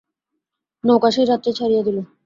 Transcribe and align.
নৌকা 0.83 1.09
সেই 1.15 1.25
রাত্রেই 1.27 1.57
ছাড়িয়া 1.57 1.81
দিল। 1.87 1.97